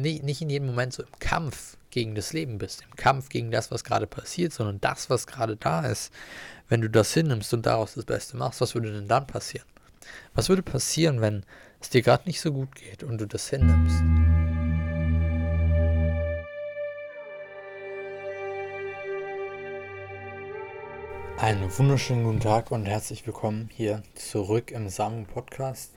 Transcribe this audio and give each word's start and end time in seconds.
nicht, 0.00 0.22
nicht 0.22 0.42
in 0.42 0.50
jedem 0.50 0.66
Moment 0.68 0.92
so 0.92 1.02
im 1.02 1.18
Kampf 1.18 1.76
gegen 1.90 2.14
das 2.14 2.32
Leben 2.32 2.58
bist, 2.58 2.82
im 2.82 2.96
Kampf 2.96 3.28
gegen 3.28 3.50
das, 3.50 3.70
was 3.70 3.84
gerade 3.84 4.06
passiert, 4.06 4.52
sondern 4.52 4.80
das, 4.80 5.10
was 5.10 5.26
gerade 5.26 5.56
da 5.56 5.86
ist. 5.86 6.12
Wenn 6.68 6.80
du 6.80 6.90
das 6.90 7.14
hinnimmst 7.14 7.52
und 7.54 7.66
daraus 7.66 7.94
das 7.94 8.04
Beste 8.04 8.36
machst, 8.36 8.60
was 8.60 8.74
würde 8.74 8.92
denn 8.92 9.08
dann 9.08 9.26
passieren? 9.26 9.66
Was 10.34 10.48
würde 10.48 10.62
passieren, 10.62 11.20
wenn 11.20 11.44
es 11.80 11.90
dir 11.90 12.02
gerade 12.02 12.24
nicht 12.26 12.40
so 12.40 12.52
gut 12.52 12.74
geht 12.74 13.02
und 13.02 13.18
du 13.20 13.26
das 13.26 13.48
hinnimmst? 13.48 14.02
Einen 21.38 21.78
wunderschönen 21.78 22.24
guten 22.24 22.40
Tag 22.40 22.72
und 22.72 22.84
herzlich 22.84 23.24
willkommen 23.24 23.70
hier 23.72 24.02
zurück 24.14 24.72
im 24.72 24.88
Samen 24.88 25.24
Podcast. 25.24 25.92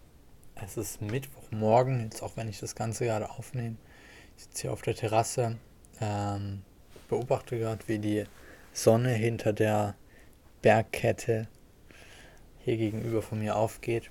Es 0.53 0.77
ist 0.77 1.01
Mittwochmorgen, 1.01 2.01
jetzt 2.01 2.21
auch 2.21 2.37
wenn 2.37 2.47
ich 2.47 2.59
das 2.59 2.75
Ganze 2.75 3.05
gerade 3.05 3.31
aufnehme. 3.31 3.75
Ich 4.41 4.45
sitze 4.45 4.61
hier 4.63 4.73
auf 4.73 4.81
der 4.81 4.95
Terrasse, 4.95 5.57
ähm, 5.99 6.63
beobachte 7.09 7.59
gerade, 7.59 7.87
wie 7.87 7.99
die 7.99 8.23
Sonne 8.73 9.11
hinter 9.11 9.53
der 9.53 9.93
Bergkette 10.63 11.47
hier 12.57 12.75
gegenüber 12.75 13.21
von 13.21 13.37
mir 13.37 13.55
aufgeht. 13.55 14.09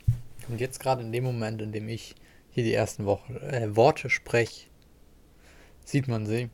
Und 0.48 0.60
jetzt 0.60 0.78
gerade 0.78 1.02
in 1.02 1.10
dem 1.10 1.24
Moment, 1.24 1.60
in 1.60 1.72
dem 1.72 1.88
ich 1.88 2.14
hier 2.52 2.62
die 2.62 2.72
ersten 2.72 3.06
Woche, 3.06 3.40
äh, 3.40 3.74
Worte 3.74 4.08
spreche, 4.08 4.68
sieht 5.84 6.06
man 6.06 6.26
sie. 6.26 6.48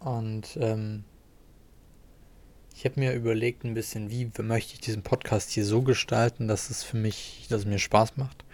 Und 0.00 0.58
ähm, 0.60 1.04
ich 2.74 2.84
habe 2.84 2.98
mir 2.98 3.12
überlegt 3.12 3.62
ein 3.62 3.74
bisschen, 3.74 4.10
wie 4.10 4.28
möchte 4.42 4.74
ich 4.74 4.80
diesen 4.80 5.04
Podcast 5.04 5.50
hier 5.50 5.64
so 5.64 5.82
gestalten, 5.82 6.48
dass 6.48 6.68
es 6.68 6.82
für 6.82 6.96
mich, 6.96 7.46
dass 7.48 7.60
es 7.60 7.66
mir 7.66 7.78
Spaß 7.78 8.16
macht. 8.16 8.44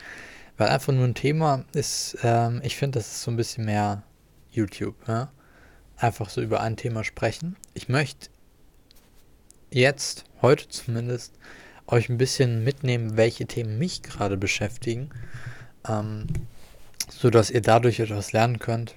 Weil 0.58 0.68
einfach 0.68 0.92
nur 0.92 1.06
ein 1.06 1.14
Thema 1.14 1.64
ist, 1.72 2.18
ähm, 2.22 2.60
ich 2.62 2.76
finde, 2.76 2.98
das 2.98 3.06
ist 3.06 3.22
so 3.22 3.30
ein 3.30 3.38
bisschen 3.38 3.64
mehr 3.64 4.02
YouTube. 4.54 4.96
Ja? 5.06 5.32
Einfach 5.96 6.30
so 6.30 6.40
über 6.40 6.60
ein 6.60 6.76
Thema 6.76 7.04
sprechen. 7.04 7.56
Ich 7.74 7.88
möchte 7.88 8.28
jetzt, 9.70 10.24
heute 10.42 10.68
zumindest, 10.68 11.34
euch 11.86 12.08
ein 12.08 12.18
bisschen 12.18 12.64
mitnehmen, 12.64 13.16
welche 13.16 13.46
Themen 13.46 13.78
mich 13.78 14.02
gerade 14.02 14.36
beschäftigen, 14.36 15.10
ähm, 15.86 16.26
sodass 17.10 17.50
ihr 17.50 17.60
dadurch 17.60 18.00
etwas 18.00 18.32
lernen 18.32 18.58
könnt 18.58 18.96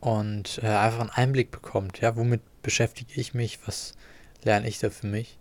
und 0.00 0.60
äh, 0.62 0.66
einfach 0.66 1.00
einen 1.00 1.10
Einblick 1.10 1.50
bekommt. 1.50 2.00
Ja, 2.00 2.16
womit 2.16 2.42
beschäftige 2.62 3.18
ich 3.18 3.32
mich? 3.32 3.66
Was 3.66 3.94
lerne 4.42 4.68
ich 4.68 4.78
da 4.78 4.90
für 4.90 5.06
mich? 5.06 5.38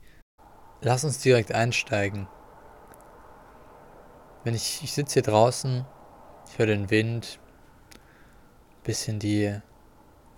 Lass 0.82 1.04
uns 1.04 1.20
direkt 1.20 1.52
einsteigen. 1.54 2.28
Wenn 4.44 4.56
ich, 4.56 4.82
ich 4.84 4.94
sitze 4.94 5.14
hier 5.14 5.22
draußen, 5.24 5.86
ich 6.50 6.60
höre 6.60 6.68
den 6.68 6.90
Wind, 6.90 7.40
bisschen 8.84 9.20
die 9.20 9.60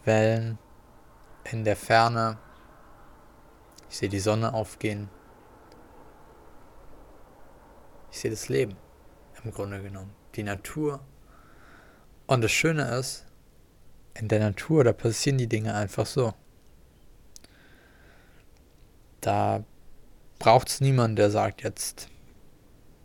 Wellen 0.03 0.57
in 1.51 1.63
der 1.63 1.75
Ferne. 1.75 2.37
Ich 3.89 3.97
sehe 3.97 4.09
die 4.09 4.19
Sonne 4.19 4.53
aufgehen. 4.53 5.09
Ich 8.11 8.19
sehe 8.19 8.31
das 8.31 8.49
Leben 8.49 8.75
im 9.43 9.51
Grunde 9.51 9.81
genommen, 9.81 10.13
die 10.35 10.43
Natur. 10.43 11.01
Und 12.27 12.43
das 12.43 12.51
Schöne 12.51 12.83
ist, 12.95 13.25
in 14.13 14.27
der 14.27 14.39
Natur, 14.39 14.83
da 14.83 14.93
passieren 14.93 15.37
die 15.37 15.47
Dinge 15.47 15.75
einfach 15.75 16.05
so. 16.05 16.33
Da 19.21 19.63
braucht 20.39 20.69
es 20.69 20.81
niemanden, 20.81 21.17
der 21.17 21.29
sagt 21.29 21.63
jetzt, 21.63 22.09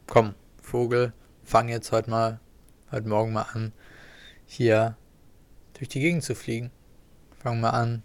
komm, 0.07 0.35
Vogel, 0.63 1.13
fang 1.43 1.69
jetzt 1.69 1.93
heute 1.93 2.11
mal, 2.11 2.41
heute 2.93 3.09
Morgen 3.09 3.33
mal 3.33 3.47
an, 3.53 3.73
hier 4.47 4.97
durch 5.81 5.89
die 5.89 6.01
Gegend 6.01 6.23
zu 6.23 6.35
fliegen. 6.35 6.71
Fang 7.43 7.59
mal 7.59 7.71
an 7.71 8.03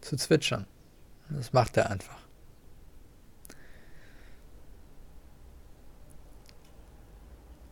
zu 0.00 0.16
zwitschern. 0.16 0.66
Das 1.28 1.52
macht 1.52 1.76
er 1.76 1.90
einfach. 1.90 2.18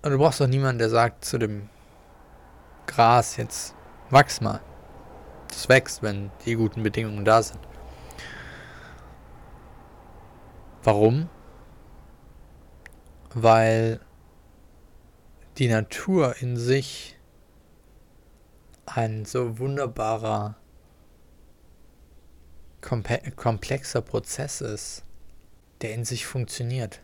Und 0.02 0.12
du 0.12 0.18
brauchst 0.18 0.40
doch 0.40 0.46
niemanden, 0.46 0.78
der 0.78 0.90
sagt 0.90 1.24
zu 1.24 1.38
dem 1.38 1.68
Gras 2.86 3.36
jetzt, 3.36 3.74
wachs 4.10 4.40
mal. 4.40 4.60
Das 5.48 5.68
wächst, 5.68 6.04
wenn 6.04 6.30
die 6.44 6.54
guten 6.54 6.84
Bedingungen 6.84 7.24
da 7.24 7.42
sind. 7.42 7.58
Warum? 10.84 11.28
Weil 13.34 13.98
die 15.58 15.66
Natur 15.66 16.36
in 16.38 16.56
sich 16.56 17.15
ein 18.96 19.26
so 19.26 19.58
wunderbarer, 19.58 20.56
komplexer 22.80 24.00
Prozess 24.00 24.60
ist, 24.60 25.04
der 25.82 25.92
in 25.92 26.04
sich 26.04 26.24
funktioniert. 26.24 27.02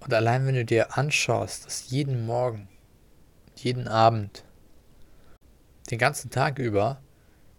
Und 0.00 0.14
allein 0.14 0.46
wenn 0.46 0.54
du 0.54 0.64
dir 0.64 0.96
anschaust, 0.96 1.66
dass 1.66 1.90
jeden 1.90 2.24
Morgen, 2.24 2.68
jeden 3.56 3.86
Abend, 3.86 4.44
den 5.90 5.98
ganzen 5.98 6.30
Tag 6.30 6.58
über, 6.58 7.02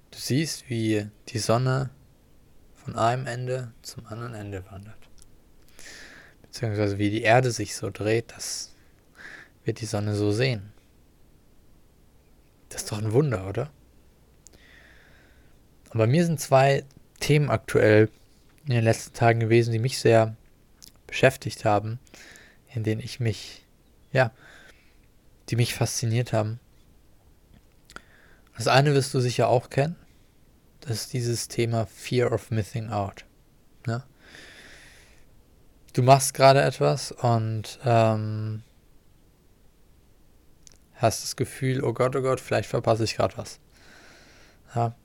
du 0.09 0.18
siehst, 0.18 0.69
wie 0.69 1.09
die 1.30 1.40
Sonne 1.40 1.92
von 2.74 2.96
einem 2.96 3.28
Ende 3.28 3.72
zum 3.84 4.06
anderen 4.07 4.34
Ende 4.34 4.66
wandert. 4.72 4.97
Beziehungsweise 6.42 6.97
wie 6.97 7.12
die 7.12 7.24
Erde 7.24 7.52
sich 7.52 7.75
so 7.75 7.92
dreht, 7.92 8.31
das 8.36 8.74
wird 9.63 9.81
die 9.81 9.86
Sonne 9.86 10.16
so 10.16 10.31
sehen. 10.31 10.75
Das 12.75 12.84
ist 12.84 12.91
doch 12.91 12.97
ein 12.97 13.13
Wunder, 13.13 13.47
oder? 13.47 13.72
Und 15.91 15.97
bei 15.97 16.08
mir 16.08 16.25
sind 16.25 16.41
zwei 16.41 16.84
Themen 17.22 17.50
aktuell 17.50 18.09
in 18.66 18.72
den 18.72 18.84
letzten 18.84 19.13
Tagen 19.13 19.40
gewesen, 19.40 19.72
die 19.72 19.80
mich 19.80 19.97
sehr 19.97 20.36
beschäftigt 21.08 21.63
haben, 21.63 22.00
in 22.74 22.84
denen 22.84 23.00
ich 23.00 23.22
mich, 23.22 23.66
ja, 24.12 24.31
die 25.47 25.56
mich 25.56 25.74
fasziniert 25.74 26.34
haben. 26.34 26.59
Das 28.58 28.68
eine 28.68 28.94
wirst 28.94 29.13
du 29.13 29.22
sicher 29.22 29.47
auch 29.47 29.69
kennen. 29.69 29.96
Das 30.81 30.97
ist 30.97 31.13
dieses 31.13 31.47
Thema 31.47 31.86
Fear 31.86 32.34
of 32.34 32.52
Missing 32.52 32.90
Out. 32.90 33.24
Ne? 33.88 34.03
Du 35.94 36.03
machst 36.03 36.34
gerade 36.34 36.62
etwas 36.62 37.13
und 37.13 37.80
ähm, 37.86 38.63
hast 40.95 41.23
das 41.23 41.35
Gefühl, 41.35 41.83
oh 41.83 41.94
Gott, 41.94 42.16
oh 42.16 42.22
Gott, 42.22 42.39
vielleicht 42.39 42.69
verpasse 42.69 43.03
ich 43.03 43.16
gerade 43.16 43.38
was. 43.38 43.59
Ja, 44.73 44.95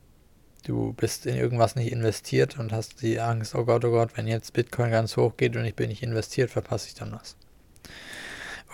du 0.65 0.93
bist 0.93 1.27
in 1.27 1.37
irgendwas 1.37 1.77
nicht 1.77 1.93
investiert 1.93 2.59
und 2.59 2.73
hast 2.73 3.03
die 3.03 3.21
Angst, 3.21 3.55
oh 3.55 3.65
Gott, 3.65 3.85
oh 3.85 3.91
Gott, 3.91 4.17
wenn 4.17 4.27
jetzt 4.27 4.53
Bitcoin 4.53 4.91
ganz 4.91 5.17
hoch 5.17 5.37
geht 5.37 5.57
und 5.57 5.65
ich 5.65 5.75
bin 5.75 5.89
nicht 5.89 6.03
investiert, 6.03 6.51
verpasse 6.51 6.89
ich 6.89 6.95
dann 6.95 7.13
was. 7.13 7.37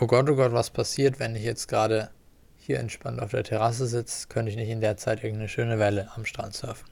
Oh 0.01 0.07
Gott, 0.07 0.29
oh 0.29 0.37
Gott, 0.37 0.53
was 0.53 0.71
passiert, 0.71 1.19
wenn 1.19 1.37
ich 1.37 1.43
jetzt 1.43 1.69
gerade 1.69 2.11
hier 2.59 2.81
entspannt 2.81 3.21
auf 3.21 3.31
der 3.31 3.45
Terrasse 3.45 3.87
sitze, 3.87 4.29
könnte 4.29 4.51
ich 4.51 4.57
nicht 4.57 4.69
in 4.69 4.81
der 4.81 4.97
Zeit 4.97 5.23
irgendeine 5.23 5.49
schöne 5.49 5.79
Welle 5.79 6.11
am 6.15 6.25
Strand 6.25 6.55
surfen. 6.55 6.87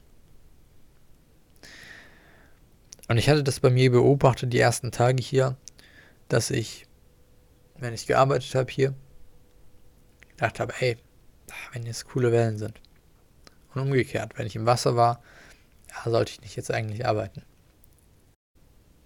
Und 3.08 3.18
ich 3.18 3.28
hatte 3.28 3.44
das 3.44 3.60
bei 3.60 3.70
mir 3.70 3.90
beobachtet 3.90 4.52
die 4.52 4.60
ersten 4.60 4.90
Tage 4.90 5.22
hier, 5.22 5.56
dass 6.28 6.50
ich, 6.50 6.86
wenn 7.78 7.92
ich 7.92 8.06
gearbeitet 8.06 8.54
habe 8.54 8.72
hier, 8.72 8.94
gedacht 10.36 10.60
habe, 10.60 10.74
ey, 10.80 10.96
wenn 11.72 11.84
jetzt 11.84 12.06
coole 12.06 12.32
Wellen 12.32 12.58
sind. 12.58 12.80
Und 13.74 13.82
umgekehrt, 13.82 14.38
wenn 14.38 14.46
ich 14.46 14.56
im 14.56 14.66
Wasser 14.66 14.96
war, 14.96 15.22
ja, 15.90 16.10
sollte 16.10 16.32
ich 16.32 16.40
nicht 16.40 16.56
jetzt 16.56 16.70
eigentlich 16.70 17.06
arbeiten. 17.06 17.42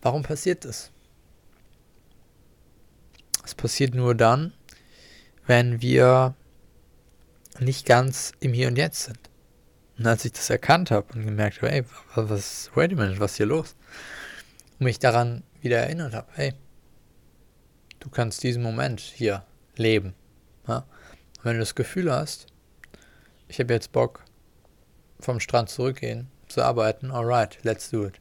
Warum 0.03 0.23
passiert 0.23 0.65
das? 0.65 0.91
Es 3.45 3.55
passiert 3.55 3.95
nur 3.95 4.15
dann, 4.15 4.53
wenn 5.47 5.81
wir 5.81 6.35
nicht 7.59 7.87
ganz 7.87 8.33
im 8.41 8.53
Hier 8.53 8.69
und 8.69 8.77
Jetzt 8.77 9.05
sind. 9.05 9.19
Und 9.99 10.07
als 10.07 10.25
ich 10.25 10.33
das 10.33 10.51
erkannt 10.51 10.91
habe 10.91 11.13
und 11.15 11.25
gemerkt 11.25 11.61
habe, 11.63 11.73
ey, 11.73 11.85
was, 12.15 12.71
wait 12.75 12.93
a 12.93 12.95
minute, 12.95 13.19
was 13.19 13.33
ist 13.33 13.37
hier 13.39 13.47
los? 13.47 13.75
Und 14.79 14.85
mich 14.85 14.99
daran 14.99 15.43
wieder 15.61 15.79
erinnert 15.79 16.15
habe, 16.15 16.29
hey, 16.35 16.55
du 17.99 18.09
kannst 18.11 18.43
diesen 18.43 18.63
Moment 18.63 19.01
hier 19.01 19.45
leben. 19.77 20.15
Ja? 20.69 20.87
Und 21.39 21.45
wenn 21.45 21.55
du 21.55 21.61
das 21.61 21.75
Gefühl 21.75 22.13
hast, 22.13 22.47
ich 23.49 23.59
habe 23.59 23.73
jetzt 23.73 23.93
Bock, 23.93 24.25
vom 25.21 25.41
Strand 25.41 25.69
zurückgehen, 25.71 26.29
zu 26.49 26.63
arbeiten, 26.63 27.11
alright, 27.11 27.59
let's 27.63 27.91
do 27.91 28.07
it. 28.07 28.21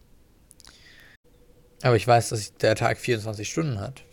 Aber 1.83 1.95
ich 1.95 2.07
weiß, 2.07 2.29
dass 2.29 2.55
der 2.55 2.75
Tag 2.75 2.97
24 2.97 3.47
Stunden 3.49 3.79
hat. 3.79 4.03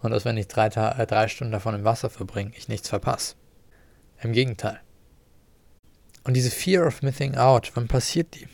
Und 0.00 0.10
dass 0.10 0.24
wenn 0.24 0.36
ich 0.36 0.48
drei, 0.48 0.66
äh, 0.66 1.06
drei 1.06 1.28
Stunden 1.28 1.52
davon 1.52 1.74
im 1.74 1.84
Wasser 1.84 2.10
verbringe, 2.10 2.52
ich 2.56 2.68
nichts 2.68 2.88
verpasse. 2.88 3.36
Im 4.20 4.32
Gegenteil. 4.32 4.80
Und 6.24 6.34
diese 6.34 6.50
Fear 6.50 6.86
of 6.86 7.02
Missing 7.02 7.36
Out, 7.36 7.72
wann 7.74 7.88
passiert 7.88 8.34
die? 8.34 8.48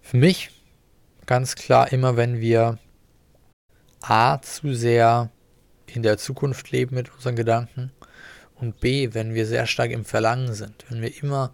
Für 0.00 0.16
mich 0.16 0.50
ganz 1.26 1.54
klar 1.54 1.92
immer, 1.92 2.16
wenn 2.16 2.40
wir 2.40 2.78
A 4.00 4.40
zu 4.40 4.72
sehr 4.72 5.30
in 5.88 6.02
der 6.02 6.18
Zukunft 6.18 6.70
leben 6.70 6.94
mit 6.94 7.12
unseren 7.12 7.36
Gedanken 7.36 7.92
und 8.56 8.80
B, 8.80 9.14
wenn 9.14 9.34
wir 9.34 9.46
sehr 9.46 9.66
stark 9.66 9.90
im 9.90 10.04
Verlangen 10.04 10.52
sind, 10.54 10.84
wenn 10.88 11.00
wir 11.00 11.22
immer, 11.22 11.52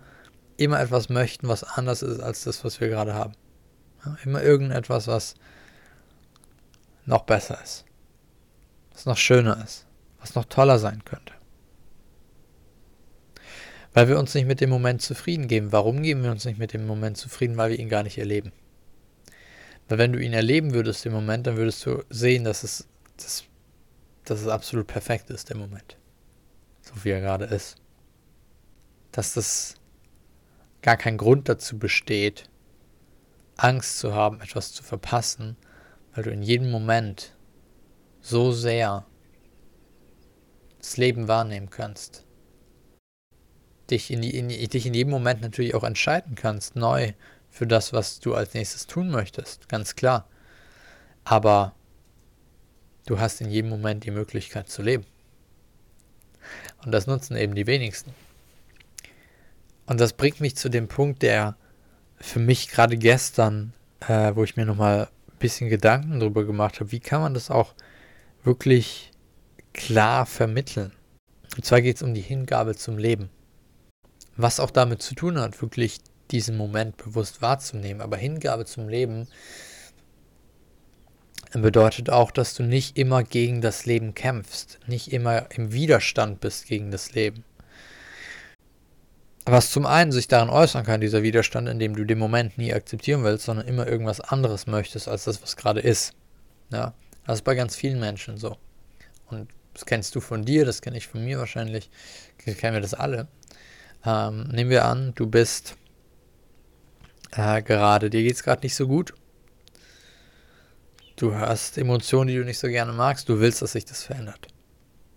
immer 0.56 0.80
etwas 0.80 1.08
möchten, 1.08 1.48
was 1.48 1.64
anders 1.64 2.02
ist 2.02 2.20
als 2.20 2.44
das, 2.44 2.64
was 2.64 2.80
wir 2.80 2.88
gerade 2.88 3.14
haben. 3.14 3.34
Ja, 4.04 4.16
immer 4.24 4.42
irgendetwas, 4.42 5.06
was 5.06 5.34
noch 7.06 7.24
besser 7.24 7.58
ist, 7.62 7.84
was 8.92 9.06
noch 9.06 9.16
schöner 9.16 9.62
ist, 9.62 9.86
was 10.20 10.34
noch 10.34 10.46
toller 10.46 10.78
sein 10.78 11.04
könnte. 11.04 11.34
Weil 13.92 14.08
wir 14.08 14.18
uns 14.18 14.34
nicht 14.34 14.46
mit 14.46 14.60
dem 14.60 14.70
Moment 14.70 15.02
zufrieden 15.02 15.46
geben. 15.46 15.70
Warum 15.70 16.02
geben 16.02 16.24
wir 16.24 16.32
uns 16.32 16.44
nicht 16.44 16.58
mit 16.58 16.72
dem 16.72 16.84
Moment 16.84 17.16
zufrieden? 17.16 17.56
Weil 17.56 17.70
wir 17.70 17.78
ihn 17.78 17.88
gar 17.88 18.02
nicht 18.02 18.18
erleben. 18.18 18.50
Weil 19.88 19.98
wenn 19.98 20.12
du 20.12 20.18
ihn 20.18 20.32
erleben 20.32 20.74
würdest 20.74 21.06
im 21.06 21.12
Moment, 21.12 21.46
dann 21.46 21.56
würdest 21.56 21.86
du 21.86 22.02
sehen, 22.10 22.42
dass 22.42 22.64
es, 22.64 22.88
dass, 23.16 23.44
dass 24.24 24.40
es 24.40 24.48
absolut 24.48 24.86
perfekt 24.86 25.30
ist, 25.30 25.48
der 25.48 25.56
Moment. 25.56 25.96
So 26.80 26.92
wie 27.04 27.10
er 27.10 27.20
gerade 27.20 27.44
ist. 27.44 27.76
Dass 29.12 29.34
das 29.34 29.74
gar 30.82 30.96
kein 30.96 31.16
Grund 31.16 31.48
dazu 31.48 31.78
besteht, 31.78 32.48
Angst 33.56 33.98
zu 33.98 34.14
haben, 34.14 34.40
etwas 34.40 34.72
zu 34.72 34.82
verpassen, 34.82 35.56
weil 36.14 36.24
du 36.24 36.30
in 36.30 36.42
jedem 36.42 36.70
Moment 36.70 37.36
so 38.20 38.52
sehr 38.52 39.06
das 40.78 40.96
Leben 40.96 41.28
wahrnehmen 41.28 41.70
kannst 41.70 42.24
dich 43.90 44.10
in, 44.10 44.22
die, 44.22 44.36
in, 44.36 44.48
dich 44.48 44.86
in 44.86 44.94
jedem 44.94 45.10
Moment 45.10 45.40
natürlich 45.40 45.74
auch 45.74 45.84
entscheiden 45.84 46.34
kannst, 46.34 46.76
neu 46.76 47.12
für 47.50 47.66
das, 47.66 47.92
was 47.92 48.20
du 48.20 48.34
als 48.34 48.54
nächstes 48.54 48.86
tun 48.86 49.10
möchtest, 49.10 49.68
ganz 49.68 49.94
klar. 49.94 50.28
Aber 51.24 51.74
du 53.06 53.18
hast 53.18 53.40
in 53.40 53.50
jedem 53.50 53.70
Moment 53.70 54.04
die 54.04 54.10
Möglichkeit 54.10 54.68
zu 54.68 54.82
leben. 54.82 55.04
Und 56.84 56.92
das 56.92 57.06
nutzen 57.06 57.36
eben 57.36 57.54
die 57.54 57.66
wenigsten. 57.66 58.14
Und 59.86 60.00
das 60.00 60.12
bringt 60.12 60.40
mich 60.40 60.56
zu 60.56 60.68
dem 60.68 60.88
Punkt, 60.88 61.22
der 61.22 61.56
für 62.16 62.38
mich 62.38 62.68
gerade 62.68 62.96
gestern, 62.96 63.72
äh, 64.00 64.34
wo 64.34 64.44
ich 64.44 64.56
mir 64.56 64.64
nochmal 64.64 65.08
ein 65.28 65.38
bisschen 65.38 65.68
Gedanken 65.68 66.20
darüber 66.20 66.44
gemacht 66.44 66.80
habe, 66.80 66.92
wie 66.92 67.00
kann 67.00 67.20
man 67.20 67.34
das 67.34 67.50
auch 67.50 67.74
wirklich 68.42 69.10
klar 69.72 70.26
vermitteln. 70.26 70.92
Und 71.56 71.64
zwar 71.64 71.82
geht 71.82 71.96
es 71.96 72.02
um 72.02 72.14
die 72.14 72.20
Hingabe 72.20 72.74
zum 72.74 72.98
Leben. 72.98 73.30
Was 74.36 74.60
auch 74.60 74.70
damit 74.70 75.02
zu 75.02 75.14
tun 75.14 75.38
hat, 75.38 75.60
wirklich 75.60 76.00
diesen 76.30 76.56
Moment 76.56 76.96
bewusst 76.96 77.42
wahrzunehmen. 77.42 78.00
Aber 78.00 78.16
Hingabe 78.16 78.64
zum 78.64 78.88
Leben 78.88 79.28
bedeutet 81.62 82.10
auch, 82.10 82.30
dass 82.30 82.54
du 82.54 82.62
nicht 82.62 82.98
immer 82.98 83.22
gegen 83.22 83.60
das 83.60 83.86
Leben 83.86 84.14
kämpfst, 84.14 84.78
nicht 84.86 85.12
immer 85.12 85.50
im 85.52 85.72
Widerstand 85.72 86.40
bist 86.40 86.66
gegen 86.66 86.90
das 86.90 87.12
Leben. 87.12 87.44
Was 89.46 89.70
zum 89.70 89.84
einen 89.84 90.10
sich 90.10 90.26
daran 90.26 90.48
äußern 90.48 90.84
kann, 90.84 91.00
dieser 91.00 91.22
Widerstand, 91.22 91.68
indem 91.68 91.94
du 91.94 92.04
den 92.04 92.18
Moment 92.18 92.56
nie 92.56 92.72
akzeptieren 92.72 93.24
willst, 93.24 93.44
sondern 93.44 93.68
immer 93.68 93.86
irgendwas 93.86 94.20
anderes 94.20 94.66
möchtest 94.66 95.06
als 95.06 95.24
das, 95.24 95.42
was 95.42 95.56
gerade 95.56 95.80
ist. 95.80 96.14
Ja, 96.70 96.94
das 97.26 97.38
ist 97.40 97.44
bei 97.44 97.54
ganz 97.54 97.76
vielen 97.76 98.00
Menschen 98.00 98.38
so. 98.38 98.56
Und 99.26 99.48
das 99.74 99.84
kennst 99.84 100.14
du 100.14 100.20
von 100.20 100.44
dir, 100.44 100.64
das 100.64 100.80
kenne 100.80 100.96
ich 100.96 101.06
von 101.06 101.24
mir 101.24 101.38
wahrscheinlich, 101.38 101.90
kennen 102.38 102.74
wir 102.74 102.80
das 102.80 102.94
alle. 102.94 103.28
Ähm, 104.06 104.48
nehmen 104.48 104.70
wir 104.70 104.86
an, 104.86 105.12
du 105.14 105.26
bist 105.26 105.76
äh, 107.32 107.62
gerade, 107.62 108.10
dir 108.10 108.22
geht 108.22 108.34
es 108.34 108.42
gerade 108.42 108.62
nicht 108.62 108.74
so 108.74 108.86
gut. 108.86 109.14
Du 111.16 111.34
hast 111.34 111.78
Emotionen, 111.78 112.28
die 112.28 112.36
du 112.36 112.44
nicht 112.44 112.58
so 112.58 112.68
gerne 112.68 112.92
magst. 112.92 113.28
Du 113.28 113.38
willst, 113.40 113.62
dass 113.62 113.72
sich 113.72 113.84
das 113.84 114.02
verändert. 114.02 114.48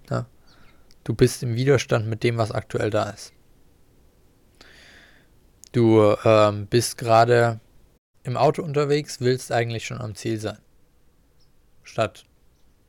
Ja? 0.09 0.27
Du 1.03 1.13
bist 1.13 1.41
im 1.41 1.55
Widerstand 1.55 2.07
mit 2.07 2.23
dem, 2.23 2.38
was 2.38 2.51
aktuell 2.51 2.89
da 2.89 3.09
ist. 3.09 3.33
Du 5.71 6.15
ähm, 6.23 6.67
bist 6.67 6.97
gerade 6.97 7.59
im 8.23 8.38
Auto 8.38 8.61
unterwegs, 8.61 9.21
willst 9.21 9.51
eigentlich 9.51 9.85
schon 9.85 10.01
am 10.01 10.15
Ziel 10.15 10.39
sein. 10.39 10.59
Statt 11.83 12.25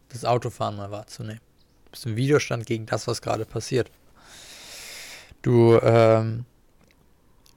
das 0.08 0.25
Autofahren 0.25 0.76
mal 0.76 0.90
wahrzunehmen. 0.90 1.40
Du 1.87 1.90
bist 1.93 2.06
im 2.06 2.16
Widerstand 2.16 2.66
gegen 2.66 2.87
das, 2.87 3.06
was 3.06 3.22
gerade 3.22 3.44
passiert. 3.44 3.90
Du 5.43 5.78
ähm, 5.81 6.44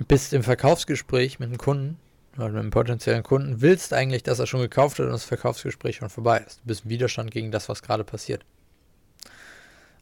bist 0.08 0.34
im 0.34 0.44
Verkaufsgespräch 0.44 1.40
mit 1.40 1.50
einem 1.50 1.58
Kunden 1.58 1.98
mit 2.38 2.48
einem 2.48 2.70
potenziellen 2.70 3.24
Kunden, 3.24 3.62
willst 3.62 3.94
eigentlich, 3.94 4.24
dass 4.24 4.40
er 4.40 4.48
schon 4.48 4.62
gekauft 4.62 5.00
hat 5.00 5.06
und 5.06 5.12
das 5.12 5.26
Verkaufsgespräch 5.26 5.98
schon 5.98 6.10
vorbei 6.10 6.40
ist. 6.40 6.62
Du 6.62 6.68
bist 6.68 6.86
im 6.86 6.90
Widerstand 6.90 7.32
gegen 7.32 7.52
das, 7.52 7.68
was 7.70 7.82
gerade 7.82 8.04
passiert. 8.04 8.46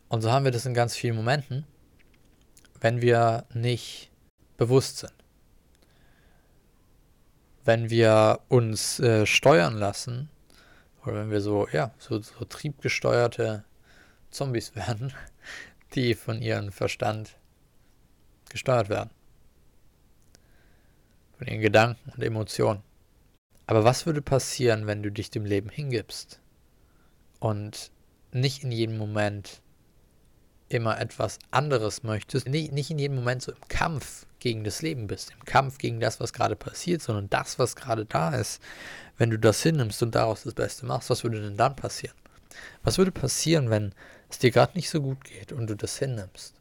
Und 0.09 0.21
so 0.21 0.31
haben 0.31 0.45
wir 0.45 0.51
das 0.51 0.65
in 0.65 0.73
ganz 0.73 0.95
vielen 0.95 1.15
Momenten, 1.15 1.65
wenn 2.81 3.01
wir 3.01 3.45
nicht 3.53 4.11
bewusst 4.57 4.99
sind. 4.99 5.13
Wenn 7.65 7.89
wir 7.89 8.39
uns 8.47 8.99
äh, 8.99 9.25
steuern 9.25 9.77
lassen, 9.77 10.29
oder 11.05 11.15
wenn 11.15 11.31
wir 11.31 11.41
so, 11.41 11.67
ja, 11.71 11.91
so, 11.99 12.19
so 12.21 12.45
triebgesteuerte 12.45 13.63
Zombies 14.31 14.75
werden, 14.75 15.13
die 15.95 16.13
von 16.13 16.41
ihrem 16.41 16.71
Verstand 16.71 17.35
gesteuert 18.49 18.89
werden. 18.89 19.11
Von 21.39 21.47
ihren 21.47 21.61
Gedanken 21.61 22.11
und 22.11 22.21
Emotionen. 22.21 22.83
Aber 23.65 23.85
was 23.85 24.05
würde 24.05 24.21
passieren, 24.21 24.87
wenn 24.87 25.01
du 25.01 25.09
dich 25.09 25.31
dem 25.31 25.45
Leben 25.45 25.69
hingibst 25.69 26.41
und 27.39 27.91
nicht 28.33 28.63
in 28.63 28.71
jedem 28.71 28.97
Moment 28.97 29.61
immer 30.67 30.99
etwas 30.99 31.39
anderes 31.49 32.03
möchtest, 32.03 32.47
nicht, 32.47 32.73
nicht 32.73 32.91
in 32.91 32.99
jedem 32.99 33.15
Moment 33.15 33.41
so 33.41 33.53
im 33.53 33.67
Kampf 33.69 34.27
gegen 34.39 34.65
das 34.65 34.81
Leben 34.81 35.07
bist, 35.07 35.31
im 35.31 35.45
Kampf 35.45 35.77
gegen 35.77 36.01
das, 36.01 36.19
was 36.19 36.33
gerade 36.33 36.57
passiert, 36.57 37.01
sondern 37.01 37.29
das, 37.29 37.57
was 37.57 37.75
gerade 37.75 38.05
da 38.05 38.35
ist, 38.35 38.61
wenn 39.17 39.29
du 39.29 39.39
das 39.39 39.63
hinnimmst 39.63 40.03
und 40.03 40.15
daraus 40.15 40.43
das 40.43 40.53
Beste 40.53 40.85
machst, 40.85 41.09
was 41.09 41.23
würde 41.23 41.41
denn 41.41 41.57
dann 41.57 41.75
passieren? 41.75 42.15
Was 42.83 42.97
würde 42.97 43.11
passieren, 43.11 43.69
wenn 43.69 43.93
es 44.29 44.39
dir 44.39 44.51
gerade 44.51 44.75
nicht 44.75 44.89
so 44.89 45.01
gut 45.01 45.23
geht 45.23 45.53
und 45.53 45.67
du 45.67 45.75
das 45.75 45.97
hinnimmst? 45.97 46.53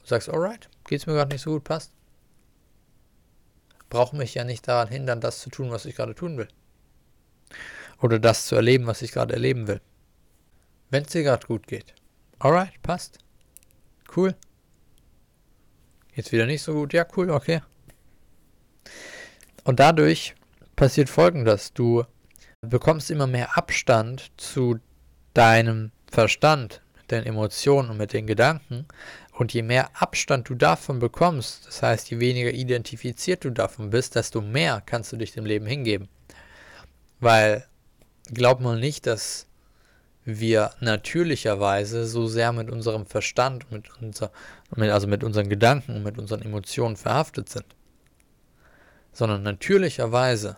Du 0.00 0.06
sagst, 0.06 0.28
alright, 0.28 0.68
geht 0.84 1.00
es 1.00 1.06
mir 1.06 1.14
gerade 1.14 1.32
nicht 1.32 1.42
so 1.42 1.52
gut, 1.52 1.64
passt. 1.64 1.92
Brauche 3.88 4.16
mich 4.16 4.34
ja 4.34 4.44
nicht 4.44 4.68
daran 4.68 4.88
hindern, 4.88 5.20
das 5.20 5.40
zu 5.40 5.50
tun, 5.50 5.70
was 5.70 5.86
ich 5.86 5.96
gerade 5.96 6.14
tun 6.14 6.36
will. 6.36 6.48
Oder 8.00 8.18
das 8.18 8.46
zu 8.46 8.54
erleben, 8.54 8.86
was 8.86 9.02
ich 9.02 9.12
gerade 9.12 9.34
erleben 9.34 9.66
will. 9.66 9.80
Wenn 10.90 11.04
es 11.04 11.10
dir 11.10 11.22
gerade 11.22 11.46
gut 11.46 11.66
geht. 11.66 11.94
Alright, 12.38 12.80
passt. 12.82 13.18
Cool. 14.16 14.34
Jetzt 16.14 16.32
wieder 16.32 16.46
nicht 16.46 16.62
so 16.62 16.72
gut. 16.74 16.92
Ja, 16.92 17.06
cool, 17.16 17.30
okay. 17.30 17.60
Und 19.64 19.80
dadurch 19.80 20.34
passiert 20.76 21.08
folgendes. 21.08 21.72
Du 21.72 22.04
bekommst 22.60 23.10
immer 23.10 23.26
mehr 23.26 23.56
Abstand 23.56 24.30
zu 24.36 24.78
deinem 25.34 25.92
Verstand, 26.10 26.82
mit 26.96 27.10
den 27.10 27.24
Emotionen 27.24 27.90
und 27.90 27.98
mit 27.98 28.12
den 28.12 28.26
Gedanken 28.26 28.86
und 29.38 29.54
je 29.54 29.62
mehr 29.62 29.90
Abstand 29.94 30.48
du 30.48 30.56
davon 30.56 30.98
bekommst, 30.98 31.68
das 31.68 31.80
heißt, 31.80 32.10
je 32.10 32.18
weniger 32.18 32.50
identifiziert 32.50 33.44
du 33.44 33.50
davon 33.50 33.90
bist, 33.90 34.16
desto 34.16 34.40
mehr 34.40 34.82
kannst 34.84 35.12
du 35.12 35.16
dich 35.16 35.30
dem 35.30 35.46
Leben 35.46 35.64
hingeben. 35.64 36.08
Weil, 37.20 37.64
glaub 38.32 38.58
mal 38.60 38.80
nicht, 38.80 39.06
dass 39.06 39.46
wir 40.24 40.72
natürlicherweise 40.80 42.04
so 42.04 42.26
sehr 42.26 42.52
mit 42.52 42.68
unserem 42.68 43.06
Verstand, 43.06 43.70
mit 43.70 43.88
unser, 44.02 44.32
also 44.76 45.06
mit 45.06 45.22
unseren 45.22 45.48
Gedanken 45.48 45.94
und 45.94 46.02
mit 46.02 46.18
unseren 46.18 46.42
Emotionen 46.42 46.96
verhaftet 46.96 47.48
sind. 47.48 47.64
Sondern 49.12 49.44
natürlicherweise 49.44 50.56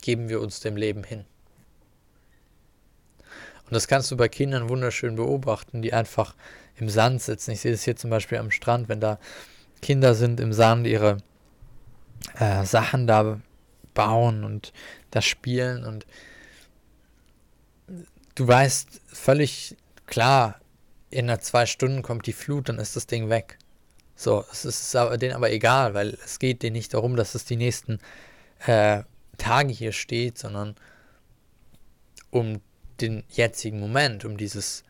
geben 0.00 0.30
wir 0.30 0.40
uns 0.40 0.60
dem 0.60 0.76
Leben 0.76 1.04
hin. 1.04 1.26
Und 3.18 3.74
das 3.74 3.88
kannst 3.88 4.10
du 4.10 4.16
bei 4.16 4.28
Kindern 4.28 4.70
wunderschön 4.70 5.16
beobachten, 5.16 5.82
die 5.82 5.92
einfach 5.92 6.34
im 6.76 6.88
Sand 6.88 7.22
sitzen. 7.22 7.52
Ich 7.52 7.60
sehe 7.60 7.72
das 7.72 7.84
hier 7.84 7.96
zum 7.96 8.10
Beispiel 8.10 8.38
am 8.38 8.50
Strand, 8.50 8.88
wenn 8.88 9.00
da 9.00 9.18
Kinder 9.82 10.14
sind 10.14 10.40
im 10.40 10.52
Sand, 10.52 10.86
ihre 10.86 11.18
äh, 12.38 12.64
Sachen 12.64 13.06
da 13.06 13.40
bauen 13.94 14.44
und 14.44 14.72
da 15.10 15.20
spielen 15.22 15.84
und 15.84 16.06
du 18.34 18.46
weißt 18.46 19.00
völlig 19.08 19.76
klar, 20.06 20.60
in 21.10 21.28
einer 21.28 21.40
zwei 21.40 21.66
Stunden 21.66 22.02
kommt 22.02 22.26
die 22.26 22.32
Flut, 22.32 22.68
dann 22.68 22.78
ist 22.78 22.96
das 22.96 23.06
Ding 23.06 23.28
weg. 23.28 23.58
So, 24.14 24.44
es 24.52 24.64
ist 24.64 24.94
denen 24.94 25.34
aber 25.34 25.50
egal, 25.50 25.94
weil 25.94 26.16
es 26.24 26.38
geht 26.38 26.62
denen 26.62 26.74
nicht 26.74 26.94
darum, 26.94 27.16
dass 27.16 27.34
es 27.34 27.46
die 27.46 27.56
nächsten 27.56 27.98
äh, 28.66 29.02
Tage 29.38 29.72
hier 29.72 29.92
steht, 29.92 30.38
sondern 30.38 30.76
um 32.30 32.60
den 33.00 33.24
jetzigen 33.30 33.80
Moment, 33.80 34.24
um 34.24 34.36
dieses 34.36 34.84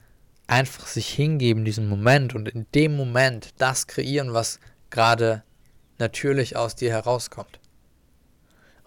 einfach 0.50 0.88
sich 0.88 1.08
hingeben, 1.08 1.64
diesen 1.64 1.88
Moment 1.88 2.34
und 2.34 2.48
in 2.48 2.66
dem 2.74 2.96
Moment 2.96 3.54
das 3.58 3.86
kreieren, 3.86 4.32
was 4.32 4.58
gerade 4.90 5.44
natürlich 5.98 6.56
aus 6.56 6.74
dir 6.74 6.90
herauskommt. 6.90 7.60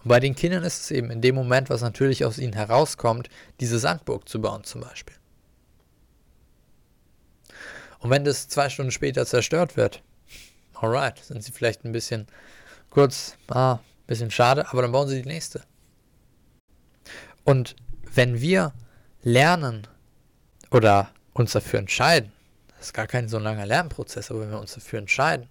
Und 0.03 0.09
bei 0.09 0.19
den 0.19 0.35
Kindern 0.35 0.65
ist 0.65 0.81
es 0.81 0.91
eben 0.91 1.09
in 1.09 1.21
dem 1.21 1.35
Moment, 1.35 1.69
was 1.69 1.81
natürlich 1.81 2.25
aus 2.25 2.37
ihnen 2.37 2.51
herauskommt, 2.51 3.29
diese 3.61 3.79
Sandburg 3.79 4.27
zu 4.27 4.41
bauen 4.41 4.65
zum 4.65 4.81
Beispiel. 4.81 5.15
Und 7.99 8.09
wenn 8.09 8.25
das 8.25 8.49
zwei 8.49 8.67
Stunden 8.67 8.91
später 8.91 9.25
zerstört 9.25 9.77
wird, 9.77 10.03
alright, 10.73 11.17
sind 11.19 11.41
sie 11.41 11.53
vielleicht 11.53 11.85
ein 11.85 11.93
bisschen 11.93 12.27
kurz, 12.89 13.37
ah, 13.47 13.79
bisschen 14.05 14.31
schade, 14.31 14.69
aber 14.69 14.81
dann 14.81 14.91
bauen 14.91 15.07
sie 15.07 15.21
die 15.21 15.29
nächste. 15.29 15.63
Und 17.45 17.77
wenn 18.13 18.41
wir 18.41 18.73
lernen 19.21 19.87
oder 20.69 21.09
uns 21.33 21.51
dafür 21.51 21.79
entscheiden, 21.79 22.31
das 22.77 22.87
ist 22.87 22.93
gar 22.93 23.07
kein 23.07 23.29
so 23.29 23.39
langer 23.39 23.65
Lernprozess, 23.65 24.29
aber 24.29 24.41
wenn 24.41 24.51
wir 24.51 24.59
uns 24.59 24.73
dafür 24.73 24.99
entscheiden, 24.99 25.47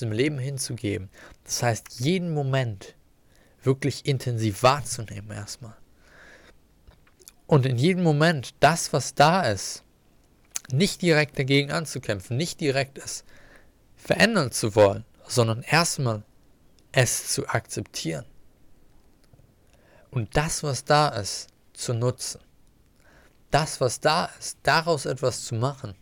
im 0.00 0.12
Leben 0.12 0.38
hinzugeben, 0.38 1.10
das 1.44 1.62
heißt, 1.62 2.00
jeden 2.00 2.32
Moment 2.32 2.94
wirklich 3.62 4.06
intensiv 4.06 4.62
wahrzunehmen 4.62 5.30
erstmal. 5.30 5.76
Und 7.46 7.66
in 7.66 7.76
jedem 7.76 8.04
Moment 8.04 8.54
das, 8.60 8.92
was 8.92 9.14
da 9.14 9.42
ist, 9.42 9.82
nicht 10.70 11.02
direkt 11.02 11.38
dagegen 11.38 11.72
anzukämpfen, 11.72 12.36
nicht 12.36 12.60
direkt 12.60 12.98
es 12.98 13.24
verändern 13.96 14.52
zu 14.52 14.74
wollen, 14.76 15.04
sondern 15.26 15.62
erstmal 15.62 16.22
es 16.92 17.28
zu 17.28 17.48
akzeptieren. 17.48 18.24
Und 20.10 20.36
das, 20.36 20.62
was 20.62 20.84
da 20.84 21.08
ist, 21.08 21.48
zu 21.72 21.94
nutzen. 21.94 22.40
Das, 23.50 23.80
was 23.80 24.00
da 24.00 24.26
ist, 24.38 24.58
daraus 24.62 25.06
etwas 25.06 25.44
zu 25.44 25.54
machen. 25.54 25.94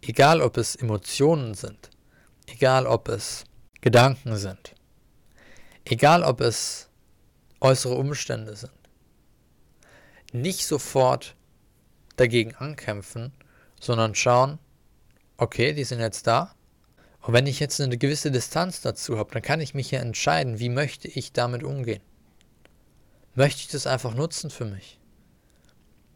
Egal, 0.00 0.40
ob 0.40 0.56
es 0.56 0.76
Emotionen 0.76 1.54
sind, 1.54 1.90
egal, 2.46 2.86
ob 2.86 3.08
es 3.08 3.44
Gedanken 3.80 4.36
sind, 4.36 4.74
egal, 5.84 6.22
ob 6.22 6.40
es 6.40 6.88
äußere 7.60 7.94
Umstände 7.94 8.54
sind. 8.54 8.72
Nicht 10.32 10.66
sofort 10.66 11.34
dagegen 12.16 12.54
ankämpfen, 12.54 13.32
sondern 13.80 14.14
schauen, 14.14 14.58
okay, 15.36 15.72
die 15.72 15.84
sind 15.84 16.00
jetzt 16.00 16.26
da. 16.26 16.54
Und 17.20 17.34
wenn 17.34 17.46
ich 17.46 17.58
jetzt 17.58 17.80
eine 17.80 17.98
gewisse 17.98 18.30
Distanz 18.30 18.80
dazu 18.80 19.18
habe, 19.18 19.32
dann 19.32 19.42
kann 19.42 19.60
ich 19.60 19.74
mich 19.74 19.90
ja 19.90 20.00
entscheiden, 20.00 20.60
wie 20.60 20.68
möchte 20.68 21.08
ich 21.08 21.32
damit 21.32 21.62
umgehen. 21.62 22.02
Möchte 23.34 23.60
ich 23.62 23.68
das 23.68 23.86
einfach 23.86 24.14
nutzen 24.14 24.50
für 24.50 24.64
mich? 24.64 24.98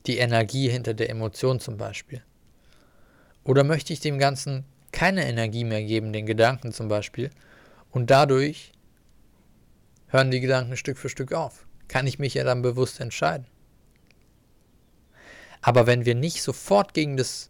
Die 0.06 0.18
Energie 0.18 0.68
hinter 0.68 0.94
der 0.94 1.10
Emotion 1.10 1.60
zum 1.60 1.76
Beispiel. 1.76 2.22
Oder 3.44 3.64
möchte 3.64 3.92
ich 3.92 4.00
dem 4.00 4.18
Ganzen 4.18 4.64
keine 4.90 5.26
Energie 5.26 5.64
mehr 5.64 5.82
geben, 5.82 6.12
den 6.12 6.26
Gedanken 6.26 6.72
zum 6.72 6.88
Beispiel, 6.88 7.30
und 7.90 8.10
dadurch 8.10 8.72
hören 10.08 10.30
die 10.30 10.40
Gedanken 10.40 10.76
Stück 10.76 10.98
für 10.98 11.08
Stück 11.08 11.32
auf. 11.32 11.66
Kann 11.88 12.06
ich 12.06 12.18
mich 12.18 12.34
ja 12.34 12.44
dann 12.44 12.62
bewusst 12.62 13.00
entscheiden. 13.00 13.46
Aber 15.60 15.86
wenn 15.86 16.04
wir 16.04 16.14
nicht 16.14 16.42
sofort 16.42 16.94
gegen 16.94 17.16
das 17.16 17.48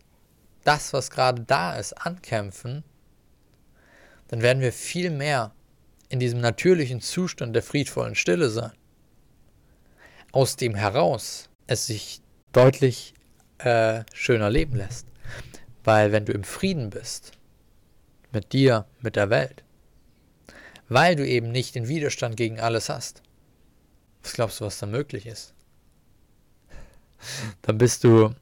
das, 0.64 0.92
was 0.92 1.10
gerade 1.10 1.42
da 1.42 1.74
ist, 1.76 1.92
ankämpfen, 1.94 2.84
dann 4.28 4.42
werden 4.42 4.62
wir 4.62 4.72
viel 4.72 5.10
mehr 5.10 5.52
in 6.08 6.20
diesem 6.20 6.40
natürlichen 6.40 7.00
Zustand 7.00 7.54
der 7.54 7.62
friedvollen 7.62 8.14
Stille 8.14 8.48
sein. 8.48 8.72
Aus 10.30 10.56
dem 10.56 10.74
heraus 10.74 11.48
es 11.66 11.86
sich 11.86 12.21
deutlich 12.52 13.14
äh, 13.58 14.04
schöner 14.12 14.50
leben 14.50 14.76
lässt. 14.76 15.06
Weil 15.84 16.12
wenn 16.12 16.24
du 16.24 16.32
im 16.32 16.44
Frieden 16.44 16.90
bist, 16.90 17.32
mit 18.32 18.52
dir, 18.52 18.86
mit 19.00 19.16
der 19.16 19.30
Welt, 19.30 19.64
weil 20.88 21.16
du 21.16 21.26
eben 21.26 21.50
nicht 21.50 21.74
den 21.74 21.88
Widerstand 21.88 22.36
gegen 22.36 22.60
alles 22.60 22.88
hast, 22.88 23.22
was 24.22 24.34
glaubst 24.34 24.60
du, 24.60 24.64
was 24.64 24.78
da 24.78 24.86
möglich 24.86 25.26
ist? 25.26 25.54
Dann 27.62 27.78
bist 27.78 28.04
du 28.04 28.34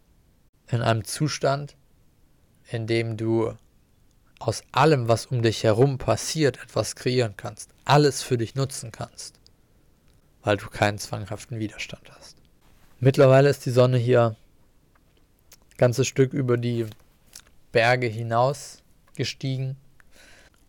in 0.69 0.83
einem 0.83 1.05
Zustand, 1.05 1.76
indem 2.71 3.17
du 3.17 3.55
aus 4.38 4.62
allem, 4.73 5.09
was 5.09 5.26
um 5.26 5.43
dich 5.43 5.64
herum 5.64 5.99
passiert, 5.99 6.62
etwas 6.62 6.97
kreieren 6.97 7.35
kannst, 7.37 7.71
alles 7.85 8.23
für 8.23 8.38
dich 8.38 8.55
nutzen 8.55 8.90
kannst, 8.90 9.38
weil 10.43 10.57
du 10.57 10.69
keinen 10.69 10.99
zwanghaften 10.99 11.59
Widerstand 11.59 12.11
hast. 12.11 12.39
Mittlerweile 13.00 13.49
ist 13.49 13.64
die 13.64 13.71
Sonne 13.71 13.97
hier 13.97 14.37
ein 15.71 15.76
ganzes 15.78 16.07
Stück 16.07 16.35
über 16.35 16.59
die 16.59 16.87
Berge 17.73 18.07
hinaus 18.07 18.83
gestiegen 19.14 19.76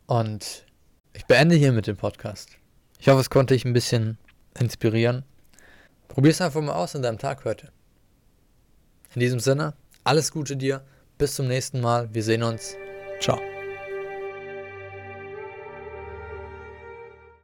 und 0.08 0.66
ich 1.14 1.26
beende 1.26 1.56
hier 1.56 1.74
mit 1.74 1.88
dem 1.88 1.98
Podcast. 1.98 2.58
Ich 3.00 3.10
hoffe, 3.10 3.20
es 3.20 3.30
konnte 3.30 3.54
dich 3.54 3.66
ein 3.66 3.74
bisschen 3.74 4.18
inspirieren. 4.58 5.24
Probier 6.08 6.32
es 6.32 6.42
einfach 6.42 6.62
mal 6.62 6.74
aus 6.74 6.96
in 6.96 7.02
deinem 7.02 7.18
Tag 7.18 7.44
heute. 7.44 7.70
In 9.14 9.20
diesem 9.20 9.40
Sinne, 9.40 9.74
alles 10.04 10.32
Gute 10.32 10.56
dir. 10.56 10.84
Bis 11.18 11.36
zum 11.36 11.48
nächsten 11.48 11.82
Mal. 11.82 12.14
Wir 12.14 12.24
sehen 12.24 12.44
uns. 12.44 12.76
Ciao. 13.20 13.51